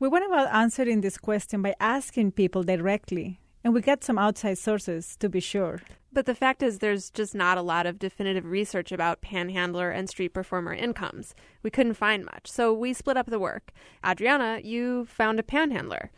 We 0.00 0.06
went 0.06 0.26
about 0.26 0.54
answering 0.54 1.00
this 1.00 1.18
question 1.18 1.60
by 1.60 1.74
asking 1.80 2.30
people 2.32 2.62
directly, 2.62 3.40
and 3.64 3.74
we 3.74 3.80
got 3.80 4.04
some 4.04 4.16
outside 4.16 4.56
sources 4.56 5.16
to 5.16 5.28
be 5.28 5.40
sure. 5.40 5.80
But 6.12 6.24
the 6.24 6.36
fact 6.36 6.62
is, 6.62 6.78
there's 6.78 7.10
just 7.10 7.34
not 7.34 7.58
a 7.58 7.62
lot 7.62 7.84
of 7.84 7.98
definitive 7.98 8.44
research 8.44 8.92
about 8.92 9.22
panhandler 9.22 9.90
and 9.90 10.08
street 10.08 10.32
performer 10.32 10.72
incomes. 10.72 11.34
We 11.64 11.70
couldn't 11.70 11.94
find 11.94 12.24
much, 12.24 12.46
so 12.46 12.72
we 12.72 12.92
split 12.92 13.16
up 13.16 13.26
the 13.26 13.40
work. 13.40 13.72
Adriana, 14.06 14.60
you 14.62 15.04
found 15.06 15.40
a 15.40 15.42
panhandler. 15.42 16.12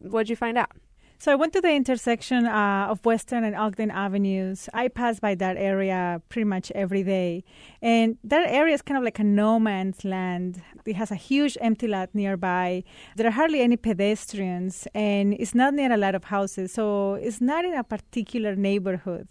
What'd 0.00 0.28
you 0.28 0.36
find 0.36 0.58
out? 0.58 0.72
So 1.24 1.32
I 1.32 1.36
went 1.36 1.54
to 1.54 1.62
the 1.62 1.72
intersection 1.72 2.44
uh, 2.44 2.88
of 2.90 3.02
Western 3.02 3.44
and 3.44 3.56
Ogden 3.56 3.90
Avenues. 3.90 4.68
I 4.74 4.88
pass 4.88 5.20
by 5.20 5.34
that 5.36 5.56
area 5.56 6.20
pretty 6.28 6.44
much 6.44 6.70
every 6.72 7.02
day. 7.02 7.44
And 7.80 8.18
that 8.24 8.46
area 8.46 8.74
is 8.74 8.82
kind 8.82 8.98
of 8.98 9.04
like 9.04 9.18
a 9.18 9.24
no 9.24 9.58
man's 9.58 10.04
land. 10.04 10.60
It 10.84 10.96
has 10.96 11.10
a 11.10 11.14
huge 11.14 11.56
empty 11.62 11.88
lot 11.88 12.10
nearby. 12.12 12.84
There 13.16 13.26
are 13.26 13.30
hardly 13.30 13.62
any 13.62 13.78
pedestrians, 13.78 14.86
and 14.94 15.32
it's 15.40 15.54
not 15.54 15.72
near 15.72 15.90
a 15.90 15.96
lot 15.96 16.14
of 16.14 16.24
houses. 16.24 16.74
So 16.74 17.14
it's 17.14 17.40
not 17.40 17.64
in 17.64 17.72
a 17.72 17.84
particular 17.84 18.54
neighborhood. 18.54 19.26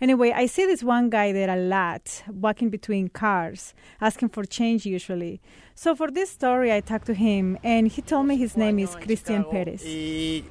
Anyway, 0.00 0.30
I 0.30 0.46
see 0.46 0.64
this 0.64 0.84
one 0.84 1.10
guy 1.10 1.32
there 1.32 1.50
a 1.50 1.56
lot, 1.56 2.22
walking 2.30 2.70
between 2.70 3.08
cars, 3.08 3.74
asking 4.00 4.28
for 4.28 4.44
change 4.44 4.86
usually. 4.86 5.40
So 5.74 5.96
for 5.96 6.08
this 6.08 6.30
story, 6.30 6.72
I 6.72 6.80
talked 6.80 7.06
to 7.06 7.14
him, 7.14 7.58
and 7.64 7.88
he 7.88 8.00
told 8.02 8.26
me 8.26 8.36
his 8.36 8.56
name 8.56 8.78
is 8.78 8.94
Christian 8.94 9.44
Perez. 9.44 9.82
He 9.82 10.44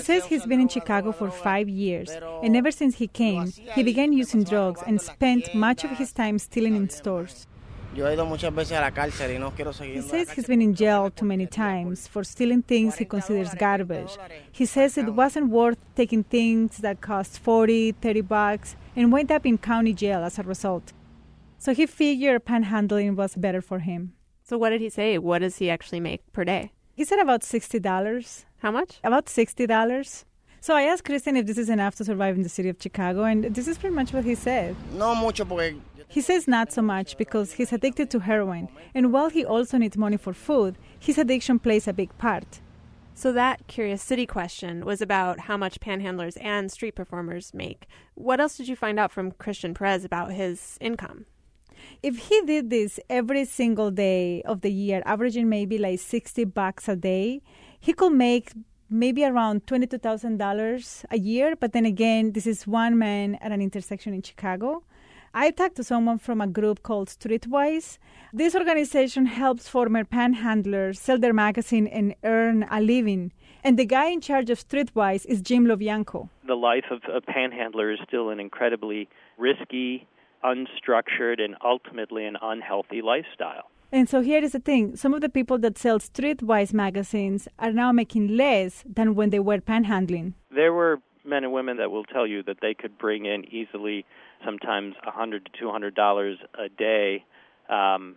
says 0.00 0.24
he's 0.24 0.46
been 0.46 0.60
in 0.60 0.68
Chicago 0.68 1.12
for 1.12 1.30
five 1.30 1.68
years, 1.68 2.10
and 2.42 2.56
ever 2.56 2.70
since 2.70 2.96
he 2.96 3.08
came, 3.08 3.52
he 3.74 3.82
began 3.82 4.14
using 4.14 4.44
drugs 4.44 4.80
and 4.86 4.98
spent 4.98 5.54
much 5.54 5.84
of 5.84 5.90
his 5.90 6.12
time 6.12 6.38
stealing 6.38 6.76
in 6.76 6.88
stores. 6.88 7.46
Yo 7.94 8.06
he 8.06 8.14
ido 8.14 8.24
muchas 8.24 8.54
veces 8.54 8.78
a 8.78 8.80
la 8.80 8.90
cárcel 8.90 9.32
y 9.34 9.38
no 9.38 9.50
quiero 9.50 9.72
seguir. 9.72 9.96
He 9.96 10.02
says 10.02 10.30
he's 10.30 10.46
been 10.46 10.62
in 10.62 10.74
jail 10.74 11.10
too 11.10 11.26
many 11.26 11.46
times 11.46 12.08
for 12.08 12.24
stealing 12.24 12.62
things 12.62 12.96
he 12.96 13.04
considers 13.04 13.54
garbage. 13.54 14.16
He 14.50 14.64
says 14.64 14.96
it 14.96 15.14
wasn't 15.14 15.50
worth 15.50 15.78
taking 15.94 16.24
things 16.24 16.78
that 16.78 17.02
cost 17.02 17.38
40, 17.38 17.92
30 17.92 18.22
bucks 18.22 18.76
and 18.96 19.12
went 19.12 19.30
up 19.30 19.44
in 19.44 19.58
county 19.58 19.92
jail 19.92 20.24
as 20.24 20.38
a 20.38 20.42
result. 20.42 20.94
So 21.58 21.74
he 21.74 21.84
figured 21.84 22.46
panhandling 22.46 23.14
was 23.14 23.36
better 23.36 23.60
for 23.60 23.80
him. 23.80 24.14
So 24.42 24.56
what 24.56 24.70
did 24.70 24.80
he 24.80 24.88
say? 24.88 25.18
What 25.18 25.40
does 25.40 25.56
he 25.56 25.68
actually 25.68 26.00
make 26.00 26.32
per 26.32 26.44
day? 26.44 26.72
He 26.94 27.04
said 27.04 27.18
about 27.18 27.42
$60. 27.42 28.44
How 28.58 28.70
much? 28.70 29.00
About 29.04 29.26
$60. 29.26 30.24
So 30.62 30.76
I 30.76 30.82
asked 30.82 31.06
Christian 31.06 31.36
if 31.36 31.46
this 31.46 31.58
is 31.58 31.68
enough 31.68 31.96
to 31.96 32.04
survive 32.04 32.36
in 32.36 32.44
the 32.44 32.48
city 32.48 32.68
of 32.68 32.76
Chicago, 32.80 33.24
and 33.24 33.52
this 33.52 33.66
is 33.66 33.76
pretty 33.76 33.96
much 33.96 34.12
what 34.12 34.22
he 34.22 34.36
said. 34.36 34.76
No 34.92 35.12
mucho 35.12 35.44
porque 35.44 35.74
he 36.06 36.20
says 36.20 36.46
not 36.46 36.72
so 36.72 36.80
much 36.80 37.18
because 37.18 37.54
he's 37.54 37.72
addicted 37.72 38.10
to 38.10 38.20
heroin, 38.20 38.68
and 38.94 39.12
while 39.12 39.28
he 39.28 39.44
also 39.44 39.76
needs 39.76 39.96
money 39.96 40.16
for 40.16 40.32
food, 40.32 40.78
his 40.96 41.18
addiction 41.18 41.58
plays 41.58 41.88
a 41.88 41.92
big 41.92 42.16
part. 42.16 42.60
So, 43.12 43.32
that 43.32 43.66
Curious 43.66 44.02
City 44.02 44.24
question 44.24 44.84
was 44.84 45.02
about 45.02 45.40
how 45.40 45.56
much 45.56 45.80
panhandlers 45.80 46.38
and 46.40 46.70
street 46.70 46.94
performers 46.94 47.52
make. 47.52 47.88
What 48.14 48.40
else 48.40 48.56
did 48.56 48.68
you 48.68 48.76
find 48.76 49.00
out 49.00 49.10
from 49.10 49.32
Christian 49.32 49.74
Perez 49.74 50.04
about 50.04 50.30
his 50.30 50.78
income? 50.80 51.26
If 52.04 52.28
he 52.28 52.40
did 52.42 52.70
this 52.70 53.00
every 53.10 53.46
single 53.46 53.90
day 53.90 54.42
of 54.42 54.60
the 54.60 54.70
year, 54.70 55.02
averaging 55.06 55.48
maybe 55.48 55.76
like 55.76 55.98
60 55.98 56.44
bucks 56.44 56.88
a 56.88 56.94
day, 56.94 57.42
he 57.80 57.92
could 57.92 58.12
make 58.12 58.52
maybe 58.92 59.24
around 59.24 59.66
$22,000 59.66 61.04
a 61.10 61.18
year. 61.18 61.56
But 61.56 61.72
then 61.72 61.86
again, 61.86 62.32
this 62.32 62.46
is 62.46 62.66
one 62.66 62.98
man 62.98 63.36
at 63.36 63.50
an 63.50 63.60
intersection 63.60 64.14
in 64.14 64.22
Chicago. 64.22 64.84
I 65.34 65.50
talked 65.50 65.76
to 65.76 65.84
someone 65.84 66.18
from 66.18 66.42
a 66.42 66.46
group 66.46 66.82
called 66.82 67.08
Streetwise. 67.08 67.98
This 68.34 68.54
organization 68.54 69.24
helps 69.24 69.66
former 69.66 70.04
panhandlers 70.04 70.98
sell 70.98 71.18
their 71.18 71.32
magazine 71.32 71.86
and 71.86 72.14
earn 72.22 72.66
a 72.70 72.82
living. 72.82 73.32
And 73.64 73.78
the 73.78 73.86
guy 73.86 74.10
in 74.10 74.20
charge 74.20 74.50
of 74.50 74.58
Streetwise 74.58 75.24
is 75.24 75.40
Jim 75.40 75.64
LoBianco. 75.64 76.28
The 76.46 76.54
life 76.54 76.84
of 76.90 77.00
a 77.10 77.22
panhandler 77.22 77.90
is 77.90 77.98
still 78.06 78.28
an 78.28 78.40
incredibly 78.40 79.08
risky, 79.38 80.06
unstructured, 80.44 81.40
and 81.40 81.56
ultimately 81.64 82.26
an 82.26 82.36
unhealthy 82.42 83.00
lifestyle. 83.00 83.71
And 83.94 84.08
so 84.08 84.22
here 84.22 84.42
is 84.42 84.52
the 84.52 84.58
thing 84.58 84.96
some 84.96 85.12
of 85.12 85.20
the 85.20 85.28
people 85.28 85.58
that 85.58 85.76
sell 85.76 85.98
Streetwise 85.98 86.72
magazines 86.72 87.46
are 87.58 87.72
now 87.72 87.92
making 87.92 88.36
less 88.36 88.82
than 88.86 89.14
when 89.14 89.28
they 89.28 89.38
were 89.38 89.58
panhandling. 89.58 90.32
There 90.50 90.72
were 90.72 90.98
men 91.26 91.44
and 91.44 91.52
women 91.52 91.76
that 91.76 91.90
will 91.90 92.04
tell 92.04 92.26
you 92.26 92.42
that 92.44 92.56
they 92.62 92.72
could 92.72 92.96
bring 92.96 93.26
in 93.26 93.44
easily 93.52 94.06
sometimes 94.44 94.94
a 95.06 95.10
hundred 95.10 95.44
to 95.44 95.50
two 95.58 95.70
hundred 95.70 95.94
dollars 95.94 96.38
a 96.58 96.70
day 96.70 97.24
um, 97.68 98.16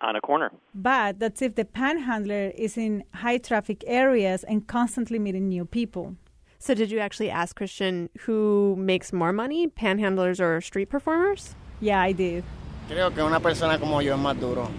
on 0.00 0.16
a 0.16 0.22
corner. 0.22 0.50
But 0.74 1.18
that's 1.18 1.42
if 1.42 1.54
the 1.54 1.66
panhandler 1.66 2.52
is 2.56 2.78
in 2.78 3.04
high 3.12 3.38
traffic 3.38 3.84
areas 3.86 4.42
and 4.44 4.66
constantly 4.66 5.18
meeting 5.18 5.48
new 5.48 5.66
people. 5.66 6.16
So, 6.58 6.74
did 6.74 6.90
you 6.90 6.98
actually 6.98 7.30
ask 7.30 7.56
Christian 7.56 8.10
who 8.20 8.74
makes 8.76 9.12
more 9.12 9.32
money, 9.32 9.68
panhandlers 9.68 10.40
or 10.40 10.60
street 10.60 10.90
performers? 10.90 11.54
Yeah, 11.80 12.00
I 12.00 12.12
did. 12.12 12.44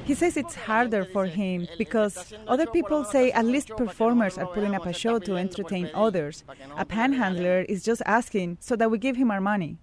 He 0.06 0.16
says 0.16 0.36
it's 0.36 0.56
harder 0.56 1.06
for 1.06 1.26
him 1.28 1.68
because 1.78 2.34
other 2.46 2.66
people 2.68 3.06
say 3.06 3.32
at 3.32 3.46
least 3.46 3.70
performers 3.70 4.38
are 4.38 4.48
putting 4.48 4.76
up 4.76 4.86
a 4.86 4.92
show 4.92 5.18
to 5.20 5.38
entertain 5.38 5.90
others. 5.94 6.44
A 6.78 6.84
panhandler 6.84 7.62
is 7.62 7.84
just 7.84 8.02
asking 8.06 8.58
so 8.60 8.76
that 8.76 8.92
we 8.92 8.98
give 8.98 9.16
him 9.16 9.32
our 9.32 9.40
money. 9.40 9.80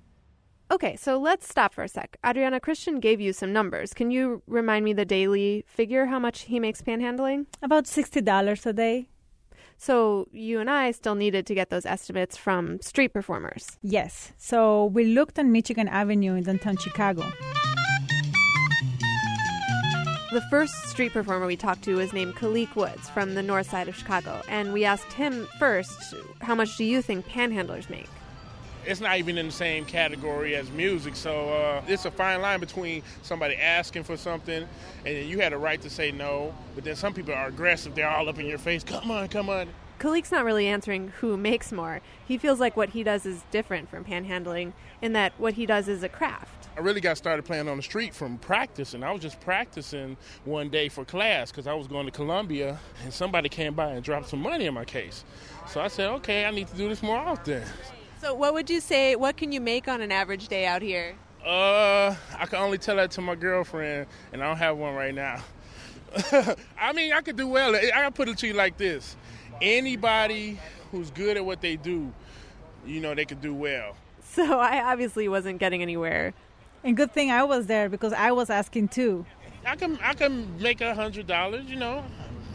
Okay, 0.71 0.97
so 0.97 1.17
let's 1.17 1.49
stop 1.49 1.73
for 1.73 1.85
a 1.85 1.89
sec. 1.89 2.19
Adriana 2.27 2.61
Christian 2.61 3.01
gave 3.01 3.19
you 3.19 3.33
some 3.33 3.51
numbers. 3.51 3.95
Can 3.95 4.11
you 4.11 4.43
remind 4.47 4.85
me 4.85 4.93
the 4.93 5.07
daily 5.07 5.65
figure, 5.67 6.05
how 6.05 6.19
much 6.19 6.43
he 6.43 6.61
makes 6.61 6.83
panhandling? 6.83 7.47
About 7.63 7.85
$60 7.85 8.67
a 8.67 8.73
day. 8.75 9.09
So 9.79 10.29
you 10.31 10.61
and 10.61 10.69
I 10.69 10.91
still 10.91 11.15
needed 11.15 11.47
to 11.47 11.55
get 11.55 11.71
those 11.71 11.87
estimates 11.87 12.37
from 12.37 12.83
street 12.83 13.15
performers. 13.15 13.79
Yes. 13.81 14.33
So 14.37 14.85
we 14.87 15.05
looked 15.05 15.39
on 15.39 15.51
Michigan 15.53 15.89
Avenue 15.89 16.35
in 16.35 16.43
downtown 16.43 16.77
Chicago. 16.77 17.25
The 20.31 20.43
first 20.43 20.75
street 20.89 21.15
performer 21.15 21.47
we 21.47 21.57
talked 21.57 21.85
to 21.85 21.97
was 21.97 22.13
named 22.13 22.35
Kalik 22.35 22.77
Woods 22.77 23.09
from 23.09 23.35
the 23.35 23.43
north 23.43 23.71
side 23.71 23.89
of 23.89 23.97
Chicago, 23.97 24.43
and 24.47 24.75
we 24.75 24.85
asked 24.85 25.15
him 25.15 25.49
first, 25.59 26.15
how 26.43 26.55
much 26.55 26.77
do 26.77 26.85
you 26.85 27.01
think 27.01 27.27
panhandlers 27.27 27.89
make? 27.89 28.09
it's 28.89 29.01
not 29.01 29.19
even 29.19 29.37
in 29.37 29.47
the 29.47 29.53
same 29.53 29.85
category 29.85 30.57
as 30.57 30.71
music. 30.71 31.15
So 31.15 31.51
uh, 31.51 31.83
it's 31.87 32.07
a 32.07 32.11
fine 32.11 32.41
line 32.41 32.59
between 32.59 33.03
somebody 33.23 33.55
asking 33.57 34.05
for 34.05 34.17
something 34.17 34.67
and 35.05 35.29
you 35.29 35.41
had 35.41 35.53
a 35.53 35.59
right 35.59 35.81
to 35.83 35.91
say 35.91 36.11
no, 36.11 36.55
but 36.75 36.85
then 36.85 36.97
some 36.97 37.13
people 37.13 37.35
are 37.35 37.49
aggressive. 37.49 37.95
They're 37.95 38.09
all 38.09 38.29
up 38.31 38.39
in 38.39 38.47
your 38.47 38.57
face. 38.59 38.83
Come 38.83 39.11
on, 39.11 39.29
come 39.29 39.51
on. 39.51 39.69
Kalik's 39.99 40.33
not 40.33 40.45
really 40.45 40.67
answering 40.67 41.09
who 41.21 41.37
makes 41.37 41.71
more. 41.71 42.01
He 42.27 42.39
feels 42.39 42.61
like 42.61 42.77
what 42.77 42.91
he 42.91 43.03
does 43.03 43.27
is 43.27 43.43
different 43.51 43.91
from 43.91 44.05
panhandling 44.05 44.73
in 45.03 45.13
that 45.13 45.33
what 45.37 45.55
he 45.55 45.67
does 45.67 45.87
is 45.89 46.03
a 46.03 46.09
craft. 46.09 46.58
I 46.79 46.81
really 46.81 47.01
got 47.01 47.19
started 47.19 47.45
playing 47.45 47.69
on 47.69 47.77
the 47.77 47.83
street 47.83 48.15
from 48.15 48.39
practice, 48.39 48.95
and 48.95 49.05
I 49.05 49.11
was 49.11 49.21
just 49.21 49.41
practicing 49.41 50.17
one 50.45 50.69
day 50.69 50.89
for 50.89 51.05
class 51.05 51.51
because 51.51 51.67
I 51.67 51.75
was 51.75 51.89
going 51.89 52.07
to 52.07 52.13
Columbia, 52.13 52.79
and 53.03 53.13
somebody 53.13 53.49
came 53.49 53.75
by 53.75 53.89
and 53.89 54.05
dropped 54.05 54.29
some 54.29 54.41
money 54.41 54.67
in 54.67 54.75
my 54.75 54.85
case. 54.85 55.25
So 55.67 55.81
I 55.81 55.89
said, 55.89 56.09
okay, 56.11 56.45
I 56.45 56.53
need 56.53 56.69
to 56.69 56.77
do 56.77 56.89
this 56.89 57.03
more 57.03 57.17
often. 57.17 57.65
So, 58.21 58.33
what 58.33 58.55
would 58.55 58.71
you 58.71 58.79
say? 58.79 59.17
What 59.17 59.37
can 59.37 59.51
you 59.51 59.61
make 59.61 59.89
on 59.89 60.01
an 60.01 60.13
average 60.13 60.47
day 60.47 60.67
out 60.67 60.81
here? 60.81 61.17
Uh, 61.45 62.15
I 62.39 62.47
can 62.47 62.61
only 62.61 62.79
tell 62.79 62.95
that 62.95 63.11
to 63.13 63.23
my 63.23 63.35
girlfriend, 63.35 64.07
and 64.33 64.41
I 64.41 64.47
don't 64.47 64.59
have 64.59 64.77
one 64.77 64.95
right 64.95 65.15
now. 65.15 65.43
I 66.81 66.93
mean, 66.93 67.13
I 67.13 67.23
could 67.23 67.37
do 67.37 67.49
well. 67.49 67.75
I 67.75 68.09
put 68.11 68.29
it 68.29 68.39
to 68.39 68.47
you 68.47 68.55
like 68.55 68.77
this: 68.77 69.17
anybody 69.61 70.61
who's 70.93 71.11
good 71.11 71.37
at 71.37 71.45
what 71.45 71.61
they 71.61 71.75
do, 71.75 72.13
you 72.87 73.01
know, 73.01 73.17
they 73.17 73.25
could 73.25 73.41
do 73.41 73.53
well. 73.53 73.97
So 74.23 74.61
I 74.61 74.93
obviously 74.93 75.29
wasn't 75.29 75.59
getting 75.59 75.83
anywhere. 75.83 76.35
And 76.85 76.97
good 76.97 77.13
thing 77.13 77.31
I 77.31 77.45
was 77.45 77.67
there 77.67 77.89
because 77.89 78.13
I 78.13 78.33
was 78.33 78.51
asking 78.51 78.89
too. 78.89 79.27
I 79.67 79.77
can 79.77 79.99
I 80.03 80.15
can 80.15 80.61
make 80.61 80.81
a 80.81 80.95
hundred 80.95 81.27
dollars. 81.27 81.67
You 81.69 81.77
know, 81.77 82.05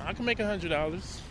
I 0.04 0.14
can 0.14 0.26
make 0.26 0.40
a 0.40 0.46
hundred 0.46 0.70
dollars. 0.70 1.22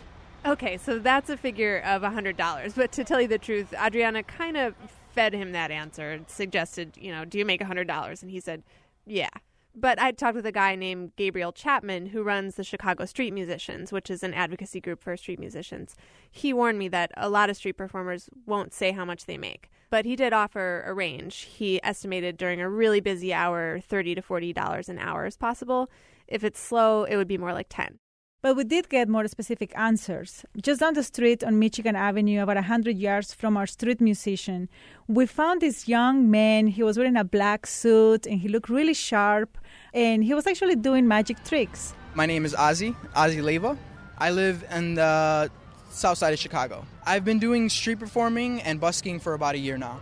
Okay, 0.45 0.77
so 0.77 0.99
that's 0.99 1.29
a 1.29 1.37
figure 1.37 1.79
of 1.85 2.03
a 2.03 2.09
$100. 2.09 2.75
But 2.75 2.91
to 2.93 3.05
tell 3.05 3.21
you 3.21 3.29
the 3.29 3.37
truth, 3.37 3.73
Adriana 3.73 4.23
kind 4.23 4.57
of 4.57 4.75
fed 5.13 5.33
him 5.33 5.53
that 5.53 5.71
answer 5.71 6.11
and 6.11 6.29
suggested, 6.29 6.97
you 6.99 7.13
know, 7.13 7.23
do 7.23 7.37
you 7.37 7.45
make 7.45 7.61
a 7.61 7.65
$100? 7.65 8.21
And 8.21 8.29
he 8.29 8.41
said, 8.41 8.61
yeah. 9.05 9.29
But 9.75 9.99
I 9.99 10.11
talked 10.11 10.35
with 10.35 10.45
a 10.45 10.51
guy 10.51 10.75
named 10.75 11.15
Gabriel 11.15 11.51
Chapman 11.51 12.07
who 12.07 12.21
runs 12.21 12.55
the 12.55 12.63
Chicago 12.63 13.05
Street 13.05 13.33
Musicians, 13.33 13.91
which 13.91 14.11
is 14.11 14.21
an 14.21 14.33
advocacy 14.33 14.79
group 14.79 15.01
for 15.01 15.17
street 15.17 15.39
musicians. 15.39 15.95
He 16.29 16.53
warned 16.53 16.77
me 16.77 16.87
that 16.89 17.11
a 17.17 17.27
lot 17.27 17.49
of 17.49 17.57
street 17.57 17.77
performers 17.77 18.29
won't 18.45 18.71
say 18.71 18.91
how 18.91 19.03
much 19.03 19.25
they 19.25 19.37
make, 19.37 19.71
but 19.89 20.05
he 20.05 20.15
did 20.15 20.31
offer 20.31 20.83
a 20.85 20.93
range. 20.93 21.47
He 21.57 21.83
estimated 21.83 22.37
during 22.37 22.61
a 22.61 22.69
really 22.69 22.99
busy 22.99 23.33
hour, 23.33 23.79
30 23.79 24.15
to 24.15 24.21
$40 24.21 24.89
an 24.89 24.99
hour 24.99 25.25
is 25.25 25.37
possible. 25.37 25.89
If 26.27 26.43
it's 26.43 26.59
slow, 26.59 27.05
it 27.05 27.17
would 27.17 27.27
be 27.27 27.39
more 27.39 27.53
like 27.53 27.67
10. 27.69 27.97
But 28.43 28.57
we 28.57 28.65
did 28.65 28.89
get 28.89 29.07
more 29.07 29.25
specific 29.29 29.71
answers. 29.73 30.43
Just 30.61 30.81
down 30.81 30.95
the 30.95 31.03
street 31.03 31.45
on 31.45 31.59
Michigan 31.59 31.95
Avenue, 31.95 32.43
about 32.43 32.57
100 32.57 32.97
yards 32.97 33.33
from 33.33 33.55
our 33.55 33.65
street 33.65 34.01
musician, 34.01 34.67
we 35.07 35.25
found 35.27 35.61
this 35.61 35.87
young 35.87 36.29
man. 36.29 36.67
He 36.67 36.83
was 36.83 36.97
wearing 36.97 37.15
a 37.15 37.23
black 37.23 37.65
suit 37.65 38.27
and 38.27 38.41
he 38.41 38.49
looked 38.49 38.67
really 38.67 38.93
sharp, 38.93 39.57
and 39.93 40.25
he 40.25 40.33
was 40.33 40.45
actually 40.45 40.75
doing 40.75 41.07
magic 41.07 41.41
tricks. 41.45 41.93
My 42.15 42.25
name 42.25 42.43
is 42.43 42.53
Ozzy, 42.53 42.93
Ozzy 43.15 43.41
Leyva. 43.41 43.77
I 44.17 44.31
live 44.31 44.65
in 44.69 44.95
the 44.95 45.49
south 45.89 46.17
side 46.17 46.33
of 46.33 46.39
Chicago. 46.39 46.85
I've 47.05 47.23
been 47.23 47.39
doing 47.39 47.69
street 47.69 47.99
performing 47.99 48.61
and 48.63 48.77
busking 48.77 49.21
for 49.21 49.35
about 49.35 49.55
a 49.55 49.59
year 49.59 49.77
now. 49.77 50.01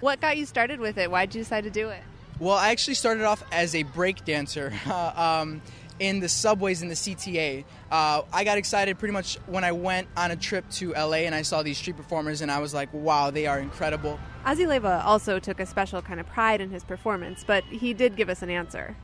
What 0.00 0.20
got 0.20 0.36
you 0.36 0.44
started 0.44 0.80
with 0.80 0.98
it? 0.98 1.08
Why 1.08 1.26
did 1.26 1.36
you 1.36 1.42
decide 1.42 1.62
to 1.62 1.70
do 1.70 1.90
it? 1.90 2.02
Well, 2.40 2.56
I 2.56 2.70
actually 2.70 2.94
started 2.94 3.22
off 3.22 3.44
as 3.52 3.76
a 3.76 3.84
break 3.84 4.24
dancer. 4.24 4.72
um, 5.14 5.62
in 5.98 6.20
the 6.20 6.28
subways 6.28 6.82
in 6.82 6.88
the 6.88 6.94
CTA. 6.94 7.64
Uh, 7.90 8.22
I 8.32 8.44
got 8.44 8.58
excited 8.58 8.98
pretty 8.98 9.12
much 9.12 9.36
when 9.46 9.64
I 9.64 9.72
went 9.72 10.08
on 10.16 10.30
a 10.30 10.36
trip 10.36 10.68
to 10.72 10.92
LA 10.92 11.24
and 11.24 11.34
I 11.34 11.42
saw 11.42 11.62
these 11.62 11.78
street 11.78 11.96
performers, 11.96 12.40
and 12.40 12.50
I 12.50 12.58
was 12.58 12.74
like, 12.74 12.92
wow, 12.92 13.30
they 13.30 13.46
are 13.46 13.58
incredible. 13.58 14.18
Ozzy 14.44 14.66
Leyva 14.66 15.04
also 15.04 15.38
took 15.38 15.60
a 15.60 15.66
special 15.66 16.02
kind 16.02 16.20
of 16.20 16.26
pride 16.26 16.60
in 16.60 16.70
his 16.70 16.84
performance, 16.84 17.44
but 17.46 17.64
he 17.64 17.94
did 17.94 18.16
give 18.16 18.28
us 18.28 18.42
an 18.42 18.50
answer. 18.50 18.96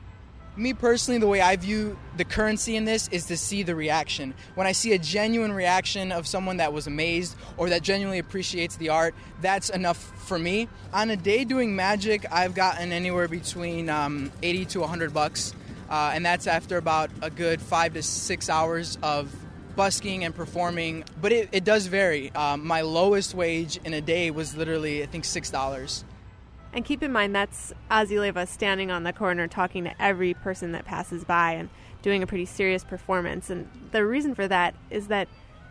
Me 0.57 0.73
personally, 0.73 1.17
the 1.17 1.27
way 1.27 1.39
I 1.39 1.55
view 1.55 1.97
the 2.17 2.25
currency 2.25 2.75
in 2.75 2.83
this 2.83 3.07
is 3.07 3.25
to 3.27 3.37
see 3.37 3.63
the 3.63 3.73
reaction. 3.73 4.33
When 4.55 4.67
I 4.67 4.73
see 4.73 4.91
a 4.91 4.99
genuine 4.99 5.53
reaction 5.53 6.11
of 6.11 6.27
someone 6.27 6.57
that 6.57 6.73
was 6.73 6.87
amazed 6.87 7.37
or 7.55 7.69
that 7.69 7.83
genuinely 7.83 8.19
appreciates 8.19 8.75
the 8.75 8.89
art, 8.89 9.15
that's 9.39 9.69
enough 9.69 9.97
for 10.27 10.37
me. 10.37 10.67
On 10.91 11.09
a 11.09 11.15
day 11.15 11.45
doing 11.45 11.73
magic, 11.73 12.25
I've 12.29 12.53
gotten 12.53 12.91
anywhere 12.91 13.29
between 13.29 13.89
um, 13.89 14.29
80 14.43 14.65
to 14.65 14.79
100 14.81 15.13
bucks 15.13 15.55
uh, 15.91 16.11
and 16.13 16.25
that's 16.25 16.47
after 16.47 16.77
about 16.77 17.11
a 17.21 17.29
good 17.29 17.61
five 17.61 17.93
to 17.93 18.01
six 18.01 18.49
hours 18.49 18.97
of 19.03 19.35
busking 19.75 20.23
and 20.23 20.33
performing. 20.33 21.03
But 21.21 21.33
it, 21.33 21.49
it 21.51 21.63
does 21.65 21.87
vary. 21.87 22.31
Um, 22.31 22.65
my 22.65 22.81
lowest 22.81 23.35
wage 23.35 23.77
in 23.83 23.93
a 23.93 24.01
day 24.01 24.31
was 24.31 24.55
literally, 24.55 25.03
I 25.03 25.05
think, 25.05 25.25
six 25.25 25.51
dollars. 25.51 26.05
And 26.73 26.85
keep 26.85 27.03
in 27.03 27.11
mind 27.11 27.35
that's 27.35 27.73
Ozzy 27.91 28.47
standing 28.47 28.91
on 28.91 29.03
the 29.03 29.11
corner 29.11 29.49
talking 29.49 29.83
to 29.83 30.01
every 30.01 30.33
person 30.33 30.71
that 30.71 30.85
passes 30.85 31.25
by 31.25 31.51
and 31.51 31.69
doing 32.01 32.23
a 32.23 32.27
pretty 32.27 32.45
serious 32.45 32.85
performance. 32.85 33.49
And 33.49 33.69
the 33.91 34.05
reason 34.05 34.33
for 34.33 34.47
that 34.47 34.73
is 34.89 35.07
that 35.07 35.27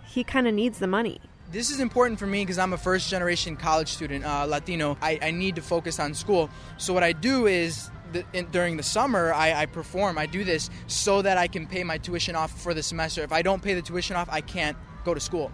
he 0.06 0.22
kind 0.22 0.46
of 0.46 0.52
needs 0.52 0.78
the 0.78 0.86
money. 0.86 1.18
This 1.50 1.70
is 1.70 1.80
important 1.80 2.18
for 2.18 2.26
me 2.26 2.42
because 2.42 2.58
I'm 2.58 2.74
a 2.74 2.78
first 2.78 3.08
generation 3.08 3.56
college 3.56 3.88
student, 3.88 4.24
uh, 4.24 4.44
Latino. 4.44 4.98
I, 5.00 5.18
I 5.22 5.30
need 5.30 5.56
to 5.56 5.62
focus 5.62 5.98
on 5.98 6.14
school. 6.14 6.50
So, 6.76 6.92
what 6.92 7.02
I 7.02 7.12
do 7.12 7.46
is 7.46 7.90
the, 8.12 8.24
in, 8.32 8.46
during 8.50 8.76
the 8.76 8.82
summer, 8.82 9.32
I, 9.32 9.62
I, 9.62 9.66
perform. 9.66 10.18
I 10.18 10.26
do 10.26 10.44
this 10.44 10.70
so 10.86 11.22
that 11.22 11.38
I 11.38 11.46
can 11.46 11.66
pay 11.66 11.84
my 11.84 11.98
tuition 11.98 12.34
off 12.34 12.50
for 12.50 12.74
the 12.74 12.82
semester. 12.82 13.22
If 13.22 13.32
I 13.32 13.42
don't 13.42 13.62
pay 13.62 13.74
the 13.74 13.82
tuition 13.82 14.16
off, 14.16 14.28
I 14.30 14.40
can't 14.40 14.76
go 15.04 15.14
to 15.14 15.20
school. 15.20 15.52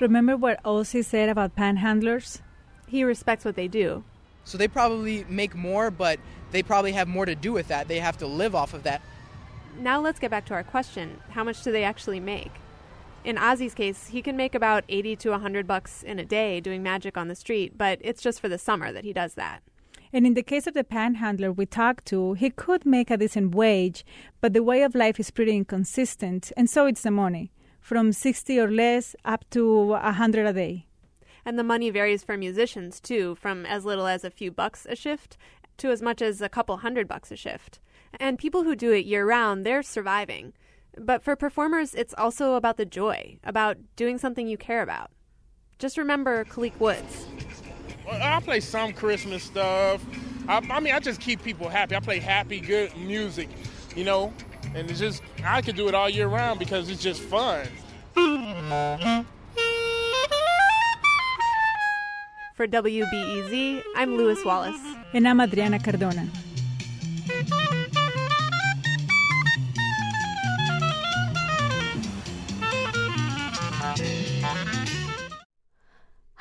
Remember 0.00 0.36
what 0.36 0.62
Ozzy 0.62 1.04
said 1.04 1.28
about 1.28 1.56
panhandlers? 1.56 2.40
He 2.86 3.02
respects 3.04 3.44
what 3.44 3.56
they 3.56 3.68
do. 3.68 4.04
So 4.44 4.58
they 4.58 4.68
probably 4.68 5.24
make 5.28 5.54
more, 5.54 5.90
but 5.90 6.20
they 6.52 6.62
probably 6.62 6.92
have 6.92 7.08
more 7.08 7.26
to 7.26 7.34
do 7.34 7.52
with 7.52 7.68
that. 7.68 7.88
They 7.88 7.98
have 7.98 8.18
to 8.18 8.26
live 8.26 8.54
off 8.54 8.74
of 8.74 8.84
that. 8.84 9.02
Now 9.78 10.00
let's 10.00 10.18
get 10.18 10.30
back 10.30 10.46
to 10.46 10.54
our 10.54 10.62
question. 10.62 11.20
How 11.30 11.44
much 11.44 11.62
do 11.62 11.72
they 11.72 11.84
actually 11.84 12.20
make? 12.20 12.52
In 13.24 13.36
Ozzy's 13.36 13.74
case, 13.74 14.06
he 14.06 14.22
can 14.22 14.36
make 14.36 14.54
about 14.54 14.84
80 14.88 15.16
to 15.16 15.30
100 15.30 15.66
bucks 15.66 16.04
in 16.04 16.20
a 16.20 16.24
day 16.24 16.60
doing 16.60 16.82
magic 16.82 17.16
on 17.16 17.26
the 17.26 17.34
street, 17.34 17.76
but 17.76 17.98
it's 18.00 18.22
just 18.22 18.40
for 18.40 18.48
the 18.48 18.56
summer 18.56 18.92
that 18.92 19.02
he 19.02 19.12
does 19.12 19.34
that. 19.34 19.62
And 20.12 20.26
in 20.26 20.34
the 20.34 20.42
case 20.42 20.66
of 20.66 20.74
the 20.74 20.84
panhandler 20.84 21.52
we 21.52 21.66
talked 21.66 22.06
to, 22.06 22.34
he 22.34 22.50
could 22.50 22.86
make 22.86 23.10
a 23.10 23.16
decent 23.16 23.54
wage, 23.54 24.04
but 24.40 24.52
the 24.52 24.62
way 24.62 24.82
of 24.82 24.94
life 24.94 25.18
is 25.18 25.30
pretty 25.30 25.56
inconsistent, 25.56 26.52
and 26.56 26.70
so 26.70 26.86
it's 26.86 27.02
the 27.02 27.10
money, 27.10 27.52
from 27.80 28.12
60 28.12 28.58
or 28.58 28.70
less 28.70 29.16
up 29.24 29.48
to 29.50 29.86
100 29.86 30.46
a 30.46 30.52
day. 30.52 30.86
And 31.44 31.58
the 31.58 31.64
money 31.64 31.90
varies 31.90 32.24
for 32.24 32.36
musicians 32.36 33.00
too, 33.00 33.36
from 33.36 33.66
as 33.66 33.84
little 33.84 34.06
as 34.06 34.24
a 34.24 34.30
few 34.30 34.50
bucks 34.50 34.86
a 34.88 34.96
shift 34.96 35.36
to 35.78 35.90
as 35.90 36.02
much 36.02 36.22
as 36.22 36.40
a 36.40 36.48
couple 36.48 36.78
hundred 36.78 37.06
bucks 37.06 37.30
a 37.30 37.36
shift. 37.36 37.78
And 38.18 38.38
people 38.38 38.64
who 38.64 38.74
do 38.74 38.92
it 38.92 39.04
year 39.04 39.26
round, 39.26 39.64
they're 39.64 39.82
surviving. 39.82 40.54
But 40.98 41.22
for 41.22 41.36
performers, 41.36 41.94
it's 41.94 42.14
also 42.16 42.54
about 42.54 42.78
the 42.78 42.86
joy, 42.86 43.38
about 43.44 43.76
doing 43.94 44.18
something 44.18 44.48
you 44.48 44.56
care 44.56 44.82
about. 44.82 45.10
Just 45.78 45.98
remember 45.98 46.44
Kalik 46.44 46.78
Woods. 46.80 47.26
I 48.10 48.40
play 48.40 48.60
some 48.60 48.92
Christmas 48.92 49.42
stuff. 49.42 50.04
I, 50.48 50.58
I, 50.70 50.80
mean, 50.80 50.94
I 50.94 51.00
just 51.00 51.20
keep 51.20 51.42
people 51.42 51.68
happy. 51.68 51.96
I 51.96 52.00
play 52.00 52.20
happy, 52.20 52.60
good 52.60 52.96
music, 52.96 53.48
you 53.96 54.04
know, 54.04 54.32
and 54.74 54.90
it's 54.90 55.00
just 55.00 55.22
I 55.44 55.62
could 55.62 55.76
do 55.76 55.88
it 55.88 55.94
all 55.94 56.08
year 56.08 56.28
round 56.28 56.58
because 56.58 56.88
it's 56.88 57.02
just 57.02 57.20
fun. 57.20 57.66
For 62.54 62.66
WBEZ, 62.66 63.82
I'm 63.96 64.16
Lewis 64.16 64.44
Wallace. 64.44 64.80
And 65.12 65.28
I'm 65.28 65.40
Adriana 65.40 65.78
Cardona. 65.78 66.26